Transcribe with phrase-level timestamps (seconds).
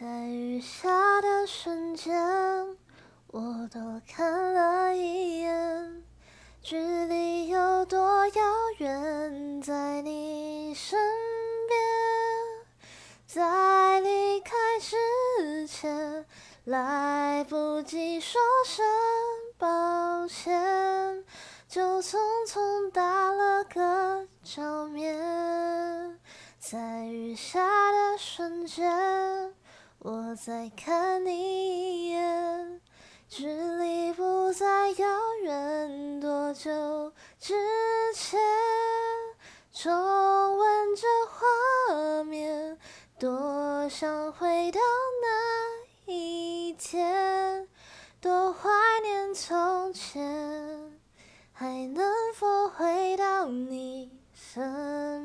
[0.00, 2.16] 在雨下的瞬间，
[3.26, 6.02] 我多看了一眼，
[6.62, 8.42] 距离有多遥
[8.78, 10.98] 远，在你身
[11.68, 11.78] 边，
[13.26, 16.24] 在离开之前，
[16.64, 18.82] 来不及说声
[19.58, 21.22] 抱歉，
[21.68, 22.16] 就匆
[22.48, 26.18] 匆打了个照面，
[26.58, 27.60] 在雨下
[27.92, 29.01] 的瞬间。
[30.32, 32.80] 我再看你一眼，
[33.28, 35.06] 距离不再遥
[35.42, 36.20] 远。
[36.20, 37.52] 多久之
[38.14, 38.40] 前，
[39.74, 39.92] 重
[40.56, 42.78] 温这画面，
[43.18, 44.80] 多想回到
[45.20, 47.68] 那一天，
[48.18, 48.70] 多怀
[49.02, 50.98] 念从前，
[51.52, 55.21] 还能否回到你身边？